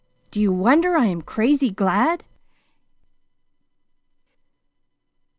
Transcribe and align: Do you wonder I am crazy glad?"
Do 0.31 0.41
you 0.41 0.51
wonder 0.51 0.97
I 0.97 1.05
am 1.05 1.21
crazy 1.21 1.69
glad?" 1.69 2.23